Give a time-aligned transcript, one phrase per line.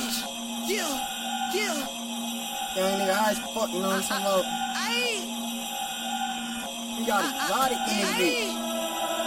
[0.00, 0.24] bitch.
[0.68, 1.76] Yeah, yeah.
[2.76, 4.44] Young nigga high as fuck, you know what I'm talking about?
[4.78, 5.26] Ayy,
[6.98, 8.36] We got exotic in this bitch.
[8.40, 8.70] ayy.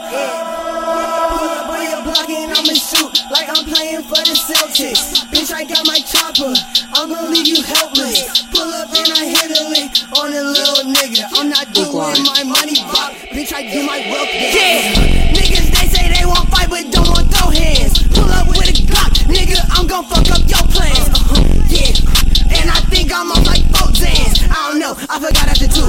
[0.04, 5.26] Pull up on your block and I'ma shoot like I'm playing for the Celtics.
[5.32, 6.54] Bitch, I got my chopper.
[6.94, 8.44] I'm gonna leave you helpless.
[8.52, 11.24] Pull up and I hit a lick on a little nigga.
[11.34, 11.94] I'm not doing
[12.24, 13.14] my money pop.
[13.32, 14.30] Bitch, I do my wealth.
[14.34, 14.94] Yeah.
[15.34, 17.03] Niggas, they say they won't fight but don't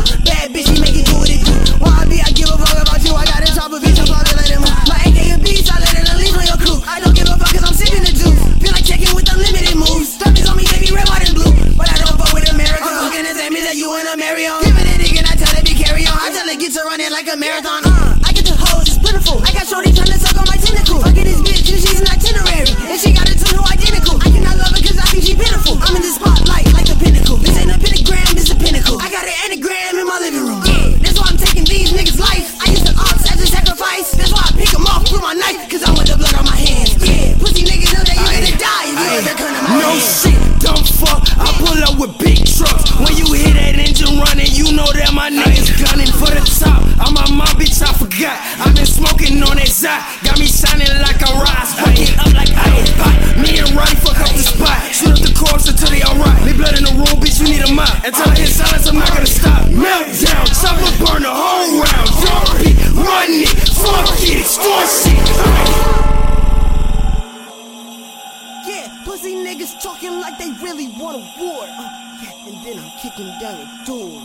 [0.02, 0.24] forgot.
[0.24, 1.54] Bad bitch, she make it do what it do.
[1.78, 3.14] Why I be, I give a fuck about you.
[3.14, 4.74] I got a chopper, bitch, I'm probably let it move.
[4.90, 6.78] My AK a beast, I let it unleash on your crew.
[6.86, 8.40] I don't give a fuck cause I'm sipping the juice.
[8.58, 10.18] Feel like checking with unlimited moves.
[10.18, 11.52] Stomachs on me, they be red, white, and blue.
[11.78, 12.82] But I don't fuck with America.
[12.82, 14.58] I'm looking at that means that you and a Marion.
[14.64, 16.16] Give it a dick and I tell it to carry on.
[16.18, 17.82] I tell it get to running like a marathon.
[17.84, 19.42] Uh, I get the hoes, it's pitiful.
[19.44, 20.53] I got shorty trying to suck on my
[49.84, 50.00] Zot.
[50.24, 51.76] Got me shining like a rise.
[51.76, 53.36] Fucking up like I was hot.
[53.36, 54.80] Me and Rowdy fuck up the spot.
[54.88, 56.40] Shoot up the corpse until they alright.
[56.48, 57.92] Leave blood in the room, bitch, you need a mop.
[58.00, 59.68] Until I hit silence, I'm not gonna stop.
[59.68, 62.08] Meltdown, chopper burn the whole round.
[62.16, 65.20] Don't be run it, fuck it, extort shit.
[68.64, 71.68] Yeah, pussy niggas talking like they really want a war.
[71.68, 71.92] Uh,
[72.24, 74.16] yeah, and then I'm kicking down your door.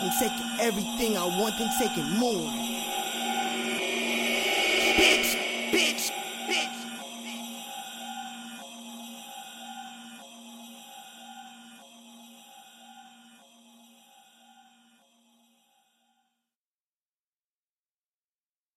[0.00, 2.48] I'm taking everything I want, then taking more.